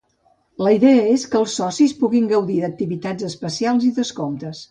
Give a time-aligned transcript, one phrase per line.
[0.67, 4.59] La idea és que els socis puguin gaudir d’activitats especials i descomptes.